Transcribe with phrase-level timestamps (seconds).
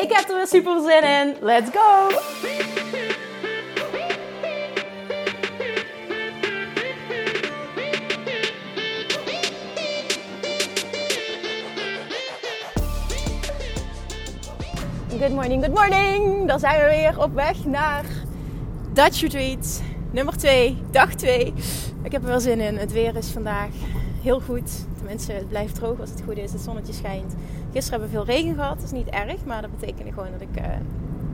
[0.00, 1.36] Ik heb er weer super zin in.
[1.40, 2.08] Let's go!
[15.18, 16.46] Good morning, good morning!
[16.48, 18.04] Dan zijn we weer op weg naar
[18.92, 21.54] Dutch Retreat nummer 2, dag 2.
[22.02, 22.76] Ik heb er wel zin in.
[22.76, 23.68] Het weer is vandaag
[24.22, 24.84] heel goed.
[24.96, 26.52] Tenminste, het blijft droog als het goed is.
[26.52, 27.34] Het zonnetje schijnt.
[27.72, 28.74] Gisteren hebben we veel regen gehad.
[28.74, 30.64] Dat is niet erg, maar dat betekende gewoon dat ik uh,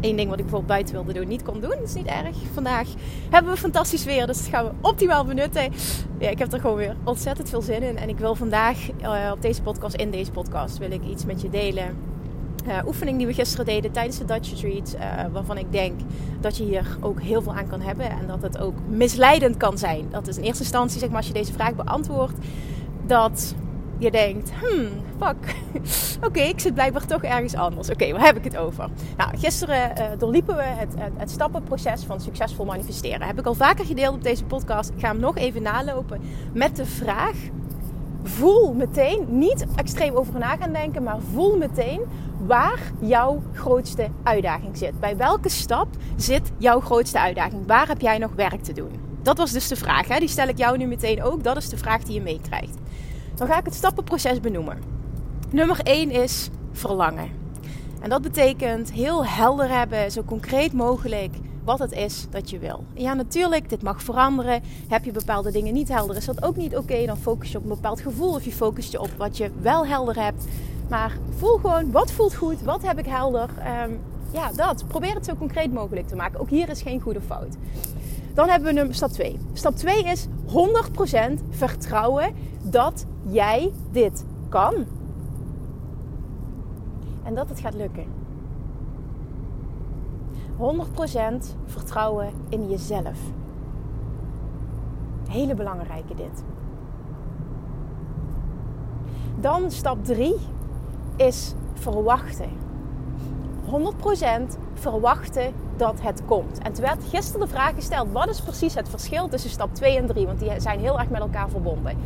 [0.00, 1.70] één ding wat ik bijvoorbeeld buiten wilde doen niet kon doen.
[1.70, 2.36] Dat is niet erg.
[2.52, 2.88] Vandaag
[3.30, 5.72] hebben we fantastisch weer, dus dat gaan we optimaal benutten.
[6.18, 7.96] Ja, ik heb er gewoon weer ontzettend veel zin in.
[7.96, 11.40] En ik wil vandaag uh, op deze podcast, in deze podcast, wil ik iets met
[11.40, 11.96] je delen
[12.66, 14.94] uh, oefening die we gisteren deden tijdens de Dutch Retreat.
[14.94, 16.00] Uh, waarvan ik denk
[16.40, 18.10] dat je hier ook heel veel aan kan hebben.
[18.10, 20.06] En dat het ook misleidend kan zijn.
[20.10, 22.38] Dat is in eerste instantie, zeg maar, als je deze vraag beantwoordt.
[23.06, 23.54] Dat
[23.98, 25.56] je denkt, hmm, fuck.
[26.26, 27.90] Oké, ik zit blijkbaar toch ergens anders.
[27.90, 28.88] Oké, waar heb ik het over?
[29.16, 33.26] Nou, gisteren uh, doorliepen we het, het, het, stappenproces van succesvol manifesteren.
[33.26, 34.90] Heb ik al vaker gedeeld op deze podcast.
[34.90, 36.20] Ik ga hem nog even nalopen
[36.52, 37.34] met de vraag
[38.22, 42.00] voel meteen, niet extreem over na gaan denken, maar voel meteen
[42.46, 45.00] waar jouw grootste uitdaging zit.
[45.00, 47.66] Bij welke stap zit jouw grootste uitdaging?
[47.66, 48.90] Waar heb jij nog werk te doen?
[49.22, 50.08] Dat was dus de vraag.
[50.08, 50.18] Hè?
[50.18, 51.42] Die stel ik jou nu meteen ook.
[51.44, 52.76] Dat is de vraag die je meekrijgt.
[53.34, 54.78] Dan ga ik het stappenproces benoemen.
[55.50, 57.30] Nummer 1 is verlangen.
[58.00, 61.34] En dat betekent heel helder hebben, zo concreet mogelijk
[61.64, 62.84] wat het is dat je wil.
[62.94, 64.62] ja, natuurlijk, dit mag veranderen.
[64.88, 67.06] Heb je bepaalde dingen niet helder, is dat ook niet oké.
[67.06, 69.86] Dan focus je op een bepaald gevoel of je focust je op wat je wel
[69.86, 70.44] helder hebt.
[70.92, 73.48] Maar voel gewoon, wat voelt goed, wat heb ik helder.
[73.84, 74.00] Um,
[74.32, 74.84] ja, dat.
[74.86, 76.40] Probeer het zo concreet mogelijk te maken.
[76.40, 77.56] Ook hier is geen goede fout.
[78.34, 79.38] Dan hebben we stap 2.
[79.52, 80.30] Stap 2 is 100%
[81.50, 84.74] vertrouwen dat jij dit kan.
[87.22, 88.06] En dat het gaat lukken.
[90.56, 93.18] 100% vertrouwen in jezelf.
[95.28, 96.44] Hele belangrijke dit.
[99.40, 100.34] Dan stap 3
[101.16, 102.48] is verwachten.
[103.70, 106.58] 100% verwachten dat het komt.
[106.58, 109.96] En toen werd gisteren de vraag gesteld: wat is precies het verschil tussen stap 2
[109.98, 110.26] en 3?
[110.26, 111.96] Want die zijn heel erg met elkaar verbonden.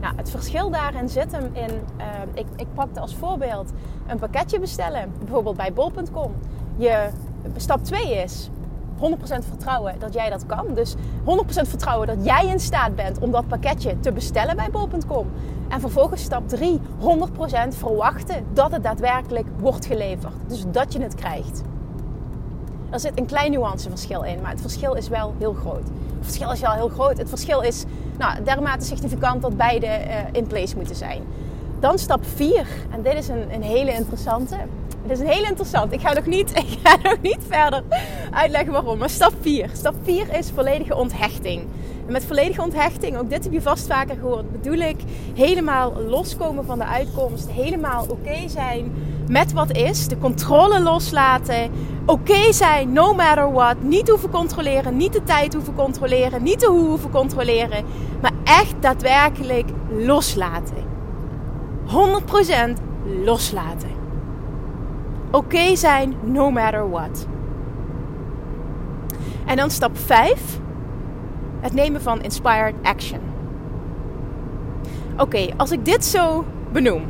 [0.00, 1.70] Nou, het verschil daarin zit hem in.
[1.70, 3.72] Uh, ik, ik pakte als voorbeeld
[4.06, 6.32] een pakketje bestellen, bijvoorbeeld bij bol.com.
[6.76, 7.08] Je
[7.56, 8.50] stap 2 is
[9.00, 9.02] 100%
[9.48, 10.66] vertrouwen dat jij dat kan.
[10.74, 10.96] Dus 100%
[11.46, 15.26] vertrouwen dat jij in staat bent om dat pakketje te bestellen bij bol.com.
[15.68, 20.32] En vervolgens stap 3, 100% verwachten dat het daadwerkelijk wordt geleverd.
[20.46, 21.62] Dus dat je het krijgt.
[22.90, 25.82] Er zit een klein nuanceverschil in, maar het verschil is wel heel groot.
[26.16, 27.18] Het verschil is wel heel groot.
[27.18, 27.84] Het verschil is
[28.18, 31.22] nou, dermate significant dat beide uh, in place moeten zijn.
[31.80, 34.56] Dan stap 4, en dit is een, een hele interessante.
[35.02, 35.92] Het is een hele interessant.
[35.92, 37.82] Ik ga, nog niet, ik ga nog niet verder
[38.30, 38.98] uitleggen waarom.
[38.98, 39.70] Maar stap 4.
[39.72, 41.66] Stap 4 is volledige onthechting.
[42.06, 44.96] En met volledige onthechting, ook dit heb je vast vaker gehoord, bedoel ik
[45.34, 47.50] helemaal loskomen van de uitkomst.
[47.50, 48.92] Helemaal oké zijn
[49.28, 50.08] met wat is.
[50.08, 51.70] De controle loslaten.
[52.06, 53.82] Oké zijn, no matter what.
[53.82, 57.84] Niet hoeven controleren, niet de tijd hoeven controleren, niet de hoe hoeven controleren.
[58.20, 60.89] Maar echt daadwerkelijk loslaten.
[61.90, 61.92] 100%
[63.24, 63.90] loslaten.
[65.30, 67.26] Oké zijn, no matter what.
[69.46, 70.58] En dan stap 5.
[71.60, 73.20] Het nemen van inspired action.
[75.16, 77.02] Oké, als ik dit zo benoem,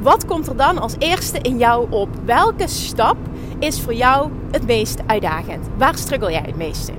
[0.00, 2.08] wat komt er dan als eerste in jou op?
[2.24, 3.16] Welke stap
[3.58, 5.68] is voor jou het meest uitdagend?
[5.76, 6.92] Waar struggle jij het meeste?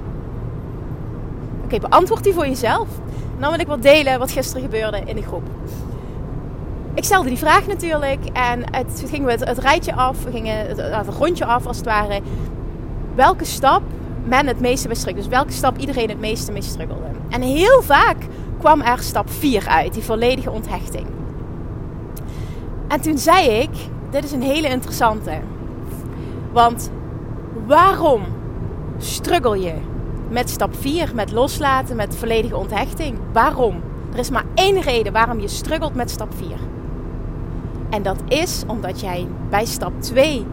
[1.63, 2.87] Oké, beantwoord die voor jezelf.
[3.35, 5.49] En dan wil ik wat delen wat gisteren gebeurde in de groep.
[6.95, 11.07] Ik stelde die vraag natuurlijk en het, gingen we het, rijtje af, we gingen het,
[11.07, 12.21] rondje af als het ware.
[13.15, 13.81] Welke stap
[14.23, 15.27] men het meeste mee struggelde.
[15.27, 17.07] Dus welke stap iedereen het meeste mee struggelde.
[17.29, 18.17] En heel vaak
[18.59, 21.07] kwam er stap 4 uit, die volledige onthechting.
[22.87, 23.69] En toen zei ik,
[24.09, 25.39] dit is een hele interessante.
[26.51, 26.91] Want
[27.67, 28.23] waarom
[28.97, 29.73] struggle je
[30.29, 33.17] met stap 4, met loslaten, met volledige onthechting?
[33.31, 33.81] Waarom?
[34.13, 36.47] Er is maar één reden waarom je struggelt met stap 4.
[37.93, 40.45] En dat is omdat jij bij stap 2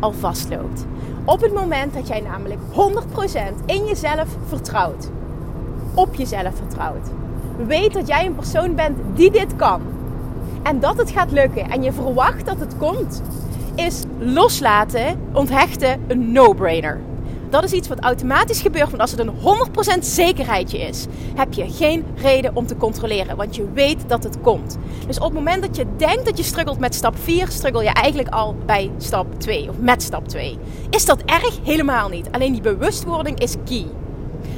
[0.00, 0.86] al vastloopt.
[1.24, 5.10] Op het moment dat jij namelijk 100% in jezelf vertrouwt,
[5.94, 7.08] op jezelf vertrouwt,
[7.66, 9.82] weet dat jij een persoon bent die dit kan
[10.62, 13.22] en dat het gaat lukken en je verwacht dat het komt,
[13.74, 17.00] is loslaten, onthechten een no-brainer.
[17.50, 19.34] Dat is iets wat automatisch gebeurt, want als het een
[19.96, 24.40] 100% zekerheidje is, heb je geen reden om te controleren, want je weet dat het
[24.40, 24.78] komt.
[25.06, 27.90] Dus op het moment dat je denkt dat je struggelt met stap 4, struggle je
[27.90, 30.58] eigenlijk al bij stap 2 of met stap 2.
[30.90, 31.58] Is dat erg?
[31.64, 32.28] Helemaal niet.
[32.30, 33.86] Alleen die bewustwording is key.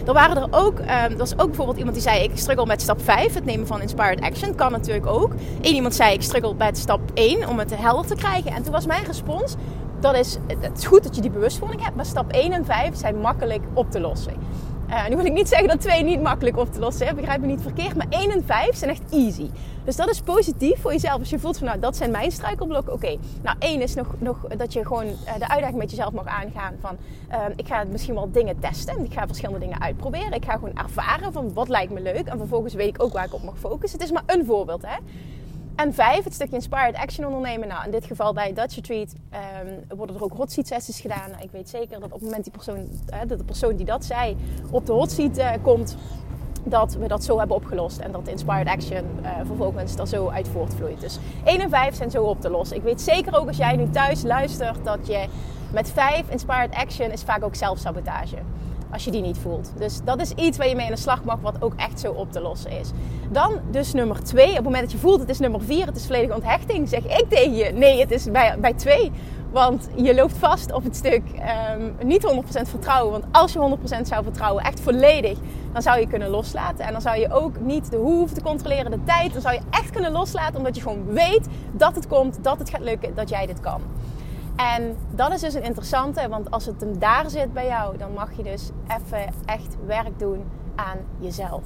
[0.06, 2.82] Er waren er ook, um, er was ook bijvoorbeeld iemand die zei: Ik struggle met
[2.82, 4.54] stap 5, het nemen van inspired action.
[4.54, 5.32] Kan natuurlijk ook.
[5.60, 8.52] Eén iemand zei: Ik struggle met stap 1 om het helder te krijgen.
[8.52, 9.54] En toen was mijn respons:
[10.02, 12.96] dat is, Het is goed dat je die bewustwording hebt, maar stap 1 en 5
[12.96, 14.34] zijn makkelijk op te lossen.
[14.88, 17.14] Uh, nu wil ik niet zeggen dat 2 niet makkelijk op te lossen is.
[17.14, 17.96] Begrijp me niet verkeerd.
[17.96, 19.50] Maar 1 en 5 zijn echt easy.
[19.84, 21.18] Dus dat is positief voor jezelf.
[21.18, 22.92] Als je voelt van nou, dat zijn mijn struikelblokken.
[22.92, 26.26] Oké, nou 1 is nog, nog dat je gewoon uh, de uitdaging met jezelf mag
[26.26, 26.74] aangaan.
[26.80, 26.96] Van
[27.30, 29.04] uh, ik ga misschien wel dingen testen.
[29.04, 30.32] Ik ga verschillende dingen uitproberen.
[30.32, 32.26] Ik ga gewoon ervaren van wat lijkt me leuk.
[32.26, 33.98] En vervolgens weet ik ook waar ik op mag focussen.
[33.98, 34.96] Het is maar een voorbeeld hè.
[35.76, 37.68] En vijf, het stukje Inspired Action ondernemen.
[37.68, 39.14] Nou, in dit geval bij Dutch Retreat
[39.64, 41.30] um, worden er ook hot seat sessies gedaan.
[41.30, 42.88] Nou, ik weet zeker dat op het moment die persoon,
[43.26, 44.36] dat de persoon die dat zei
[44.70, 45.96] op de hot seat uh, komt,
[46.64, 47.98] dat we dat zo hebben opgelost.
[47.98, 51.00] En dat Inspired Action uh, vervolgens er zo uit voortvloeit.
[51.00, 52.76] Dus 1 en 5 zijn zo op te lossen.
[52.76, 55.26] Ik weet zeker ook als jij nu thuis luistert dat je
[55.72, 58.36] met 5 Inspired Action is vaak ook zelfsabotage
[58.92, 59.72] als je die niet voelt.
[59.76, 62.12] Dus dat is iets waar je mee aan de slag mag, wat ook echt zo
[62.12, 62.90] op te lossen is.
[63.30, 64.48] Dan dus nummer twee.
[64.48, 67.04] Op het moment dat je voelt, het is nummer vier, het is volledige onthechting, zeg
[67.04, 69.12] ik tegen je, nee, het is bij, bij twee.
[69.52, 71.22] Want je loopt vast op het stuk
[71.76, 73.12] um, niet 100% vertrouwen.
[73.12, 75.38] Want als je 100% zou vertrouwen, echt volledig,
[75.72, 76.84] dan zou je kunnen loslaten.
[76.84, 79.32] En dan zou je ook niet de hoe hoeven te controleren, de tijd.
[79.32, 82.70] Dan zou je echt kunnen loslaten, omdat je gewoon weet dat het komt, dat het
[82.70, 83.80] gaat lukken, dat jij dit kan.
[84.56, 88.12] En dat is dus een interessante, want als het hem daar zit bij jou, dan
[88.12, 90.44] mag je dus even echt werk doen
[90.74, 91.62] aan jezelf.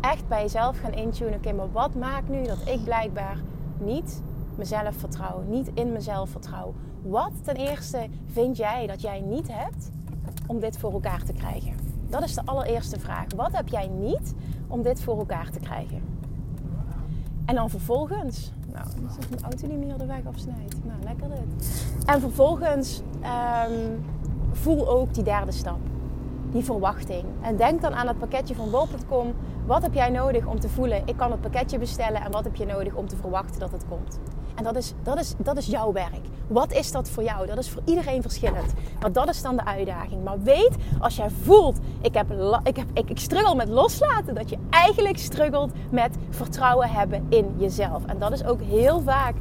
[0.00, 1.34] Echt bij jezelf gaan intunen.
[1.34, 3.36] Oké, maar wat maakt nu dat ik blijkbaar
[3.80, 4.22] niet
[4.54, 6.74] mezelf vertrouw, niet in mezelf vertrouw?
[7.02, 9.90] Wat ten eerste vind jij dat jij niet hebt
[10.46, 11.72] om dit voor elkaar te krijgen?
[12.08, 13.26] Dat is de allereerste vraag.
[13.36, 14.34] Wat heb jij niet
[14.68, 16.02] om dit voor elkaar te krijgen?
[17.44, 20.84] En dan vervolgens, nou, is een auto die meer de weg afsnijdt.
[20.84, 21.84] Nou, lekker dit.
[22.06, 23.02] En vervolgens
[23.68, 24.04] um,
[24.52, 25.78] voel ook die derde stap.
[26.52, 27.24] Die verwachting.
[27.40, 29.34] En denk dan aan het pakketje van bol.com.
[29.66, 32.20] Wat heb jij nodig om te voelen, ik kan het pakketje bestellen.
[32.24, 34.18] En wat heb je nodig om te verwachten dat het komt?
[34.58, 36.26] En dat is, dat, is, dat is jouw werk.
[36.46, 37.46] Wat is dat voor jou?
[37.46, 38.72] Dat is voor iedereen verschillend.
[39.00, 40.24] Maar dat is dan de uitdaging.
[40.24, 40.70] Maar weet,
[41.00, 42.32] als jij voelt, ik, heb,
[42.62, 48.04] ik, ik, ik struggle met loslaten, dat je eigenlijk struggelt met vertrouwen hebben in jezelf.
[48.06, 49.34] En dat is ook heel vaak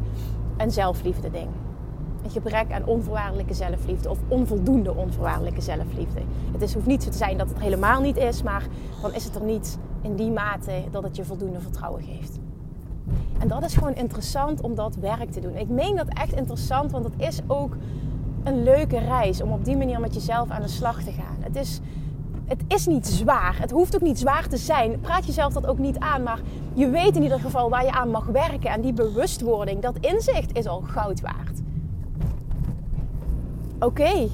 [0.58, 1.50] een zelfliefde ding.
[2.24, 6.22] Een gebrek aan onvoorwaardelijke zelfliefde of onvoldoende onvoorwaardelijke zelfliefde.
[6.52, 8.64] Het is, hoeft niet zo te zijn dat het helemaal niet is, maar
[9.02, 12.40] dan is het er niet in die mate dat het je voldoende vertrouwen geeft.
[13.40, 15.56] En dat is gewoon interessant om dat werk te doen.
[15.56, 17.76] Ik meen dat echt interessant, want het is ook
[18.44, 21.38] een leuke reis om op die manier met jezelf aan de slag te gaan.
[21.40, 21.80] Het is,
[22.46, 23.60] het is niet zwaar.
[23.60, 25.00] Het hoeft ook niet zwaar te zijn.
[25.00, 26.40] Praat jezelf dat ook niet aan, maar
[26.74, 28.70] je weet in ieder geval waar je aan mag werken.
[28.70, 31.62] En die bewustwording, dat inzicht is al goud waard.
[33.80, 34.28] Oké,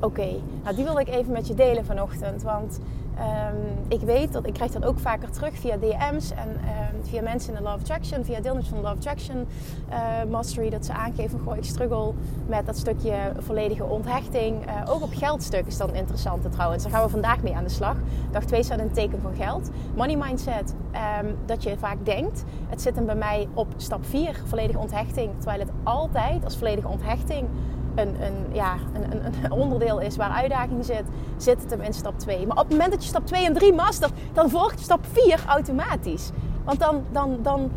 [0.00, 0.28] oké.
[0.62, 2.80] Nou, die wil ik even met je delen vanochtend, want
[3.18, 7.22] Um, ik weet dat ik krijg dat ook vaker terug via DM's en um, via
[7.22, 9.46] mensen in de Love Attraction, via deelnemers van de Love Attraction
[9.90, 12.12] uh, Mastery, dat ze aangeven: goh, ik struggle
[12.46, 14.66] met dat stukje volledige onthechting.
[14.66, 16.82] Uh, ook op geldstuk is dan interessant trouwens.
[16.82, 17.96] Daar gaan we vandaag mee aan de slag.
[18.30, 19.70] Dag 2 staat een teken van geld.
[19.94, 20.74] Money mindset,
[21.22, 25.30] um, dat je vaak denkt: het zit hem bij mij op stap 4, volledige onthechting.
[25.36, 27.48] Terwijl het altijd als volledige onthechting
[27.94, 31.04] een, ja, een, een, onderdeel is waar uitdaging zit,
[31.36, 32.46] zit het hem in stap 2.
[32.46, 35.40] Maar op het moment dat je stap 2 en 3 mastert, dan volgt stap 4
[35.46, 36.30] automatisch.
[36.64, 37.70] Want dan, dan, dan,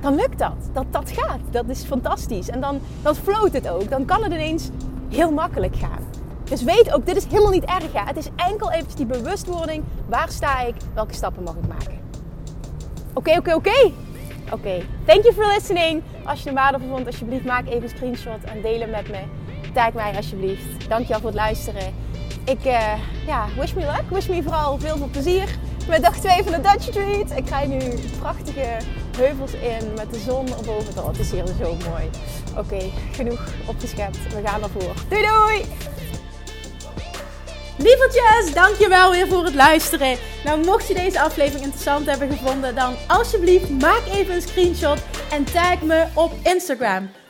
[0.00, 0.56] dan lukt dat.
[0.72, 0.84] dat.
[0.90, 1.40] Dat gaat.
[1.50, 2.48] Dat is fantastisch.
[2.48, 3.90] En dan, dan float het ook.
[3.90, 4.68] Dan kan het ineens
[5.08, 6.08] heel makkelijk gaan.
[6.44, 7.92] Dus weet ook, dit is helemaal niet erg.
[7.92, 8.04] Ja.
[8.04, 9.84] Het is enkel even die bewustwording.
[10.08, 10.74] Waar sta ik?
[10.94, 11.98] Welke stappen mag ik maken?
[13.14, 13.92] Oké, oké, oké.
[14.52, 16.02] Oké, thank you for listening.
[16.24, 19.20] Als je het waardevol vond, alsjeblieft maak even een screenshot en deel met me.
[19.74, 20.88] Tag mij alsjeblieft.
[20.88, 21.94] Dankjewel voor het luisteren.
[22.44, 22.92] Ik, uh,
[23.26, 24.04] ja, wish me luck.
[24.10, 25.48] Wish me vooral veel veel plezier
[25.88, 27.38] met dag 2 van de Dutch Retreat.
[27.38, 27.78] Ik ga nu
[28.18, 28.76] prachtige
[29.16, 31.02] heuvels in met de zon erboven.
[31.02, 32.10] Oh, het is hier zo mooi.
[32.56, 34.34] Oké, genoeg opgeschept.
[34.34, 34.94] We gaan ervoor.
[35.08, 35.64] Doei doei!
[37.76, 40.16] Lievertjes, dankjewel weer voor het luisteren.
[40.44, 44.98] Nou, mocht je deze aflevering interessant hebben gevonden, dan alsjeblieft maak even een screenshot
[45.30, 47.10] en tag me op Instagram.